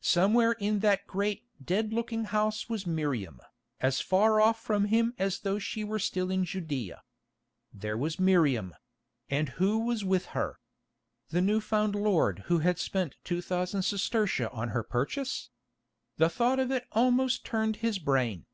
Somewhere 0.00 0.52
in 0.52 0.78
that 0.78 1.06
great 1.06 1.42
dead 1.62 1.92
looking 1.92 2.24
house 2.24 2.66
was 2.66 2.86
Miriam, 2.86 3.40
as 3.78 4.00
far 4.00 4.40
off 4.40 4.58
from 4.58 4.86
him 4.86 5.12
as 5.18 5.40
though 5.40 5.58
she 5.58 5.84
were 5.84 5.98
still 5.98 6.30
in 6.30 6.46
Judæa. 6.46 7.00
There 7.74 7.98
was 7.98 8.18
Miriam—and 8.18 9.48
who 9.60 9.80
was 9.80 10.02
with 10.02 10.28
her? 10.32 10.58
The 11.28 11.42
new 11.42 11.60
found 11.60 11.94
lord 11.94 12.44
who 12.46 12.60
had 12.60 12.78
spent 12.78 13.16
two 13.22 13.42
thousand 13.42 13.82
sestertia 13.82 14.50
on 14.50 14.70
her 14.70 14.82
purchase? 14.82 15.50
The 16.16 16.30
thought 16.30 16.58
of 16.58 16.70
it 16.70 16.86
almost 16.92 17.44
turned 17.44 17.76
his 17.76 17.98
brain. 17.98 18.46